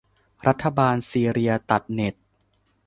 [0.47, 2.15] รัฐบาลซีเรียตัดเน็ต